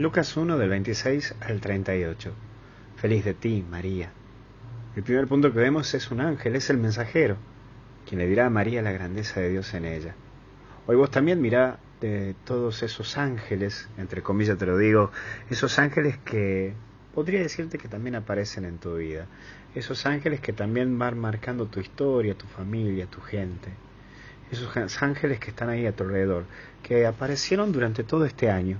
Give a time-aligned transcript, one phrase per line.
[0.00, 2.32] Lucas 1 del 26 al 38.
[2.96, 4.10] Feliz de ti, María.
[4.96, 7.36] El primer punto que vemos es un ángel, es el mensajero,
[8.08, 10.14] quien le dirá a María la grandeza de Dios en ella.
[10.86, 15.10] Hoy vos también mirá de todos esos ángeles, entre comillas te lo digo,
[15.50, 16.72] esos ángeles que
[17.14, 19.26] podría decirte que también aparecen en tu vida,
[19.74, 23.68] esos ángeles que también van marcando tu historia, tu familia, tu gente,
[24.50, 26.44] esos ángeles que están ahí a tu alrededor,
[26.82, 28.78] que aparecieron durante todo este año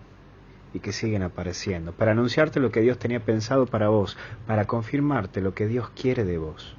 [0.72, 4.16] y que siguen apareciendo, para anunciarte lo que Dios tenía pensado para vos,
[4.46, 6.76] para confirmarte lo que Dios quiere de vos.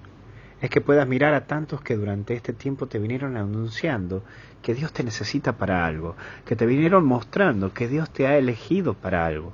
[0.62, 4.24] Es que puedas mirar a tantos que durante este tiempo te vinieron anunciando
[4.62, 6.16] que Dios te necesita para algo,
[6.46, 9.54] que te vinieron mostrando que Dios te ha elegido para algo.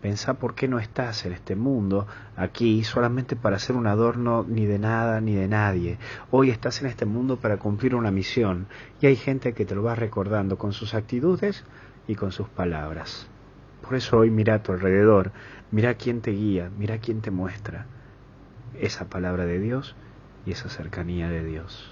[0.00, 2.06] Pensá por qué no estás en este mundo
[2.36, 5.98] aquí solamente para ser un adorno ni de nada ni de nadie.
[6.30, 8.68] Hoy estás en este mundo para cumplir una misión
[9.00, 11.64] y hay gente que te lo va recordando con sus actitudes
[12.06, 13.28] y con sus palabras.
[13.88, 15.32] Por eso hoy mira a tu alrededor,
[15.70, 17.86] mira quién te guía, mira quién te muestra
[18.78, 19.96] esa palabra de Dios
[20.44, 21.90] y esa cercanía de Dios.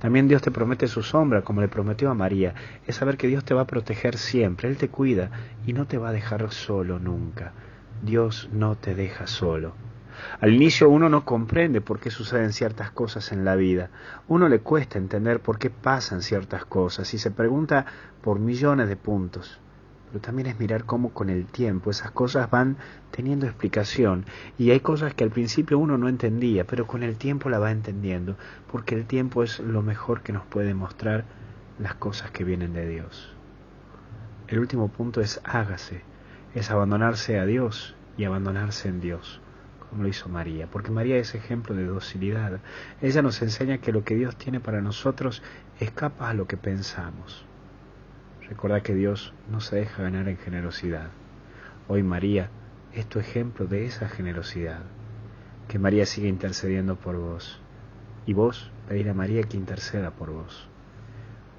[0.00, 2.54] También Dios te promete su sombra, como le prometió a María.
[2.88, 5.30] Es saber que Dios te va a proteger siempre, Él te cuida
[5.64, 7.52] y no te va a dejar solo nunca.
[8.02, 9.74] Dios no te deja solo.
[10.40, 13.90] Al inicio uno no comprende por qué suceden ciertas cosas en la vida.
[14.26, 17.86] Uno le cuesta entender por qué pasan ciertas cosas y se pregunta
[18.22, 19.60] por millones de puntos
[20.12, 22.76] pero también es mirar cómo con el tiempo esas cosas van
[23.10, 24.26] teniendo explicación
[24.58, 27.70] y hay cosas que al principio uno no entendía, pero con el tiempo la va
[27.70, 28.36] entendiendo,
[28.70, 31.24] porque el tiempo es lo mejor que nos puede mostrar
[31.78, 33.34] las cosas que vienen de Dios.
[34.48, 36.02] El último punto es hágase,
[36.54, 39.40] es abandonarse a Dios y abandonarse en Dios,
[39.88, 42.60] como lo hizo María, porque María es ejemplo de docilidad.
[43.00, 45.42] Ella nos enseña que lo que Dios tiene para nosotros
[45.80, 47.46] escapa a lo que pensamos.
[48.48, 51.08] Recuerda que Dios no se deja ganar en generosidad.
[51.88, 52.50] Hoy María
[52.92, 54.80] es tu ejemplo de esa generosidad.
[55.68, 57.60] Que María siga intercediendo por vos.
[58.26, 60.68] Y vos pedir a María que interceda por vos.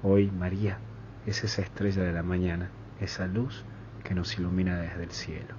[0.02, 0.78] Hoy María
[1.26, 2.68] es esa estrella de la mañana,
[3.00, 3.64] esa luz
[4.04, 5.54] que nos ilumina desde el cielo.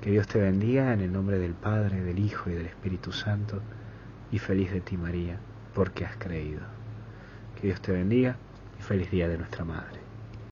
[0.00, 3.62] Que Dios te bendiga en el nombre del Padre, del Hijo y del Espíritu Santo.
[4.32, 5.38] Y feliz de ti María,
[5.72, 6.62] porque has creído.
[7.54, 8.36] Que Dios te bendiga
[8.78, 10.05] y feliz día de nuestra Madre.